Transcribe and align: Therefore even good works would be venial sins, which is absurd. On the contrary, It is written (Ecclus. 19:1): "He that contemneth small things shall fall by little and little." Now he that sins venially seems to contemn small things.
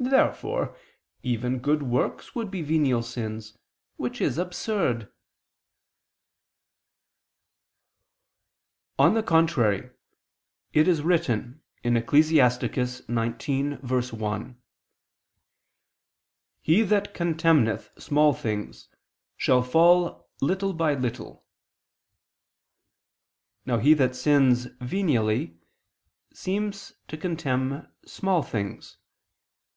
Therefore 0.00 0.76
even 1.24 1.58
good 1.58 1.82
works 1.82 2.32
would 2.32 2.52
be 2.52 2.62
venial 2.62 3.02
sins, 3.02 3.58
which 3.96 4.20
is 4.20 4.38
absurd. 4.38 5.12
On 8.96 9.14
the 9.14 9.24
contrary, 9.24 9.90
It 10.72 10.86
is 10.86 11.02
written 11.02 11.62
(Ecclus. 11.82 12.30
19:1): 12.30 14.56
"He 16.60 16.82
that 16.82 17.12
contemneth 17.12 17.90
small 18.00 18.32
things 18.32 18.88
shall 19.36 19.62
fall 19.64 20.28
by 20.40 20.46
little 20.48 20.70
and 20.92 21.02
little." 21.02 21.44
Now 23.66 23.78
he 23.78 23.94
that 23.94 24.14
sins 24.14 24.66
venially 24.80 25.58
seems 26.32 26.92
to 27.08 27.16
contemn 27.16 27.90
small 28.06 28.44
things. 28.44 28.96